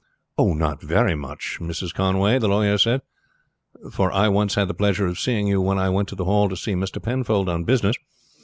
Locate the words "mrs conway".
1.61-2.39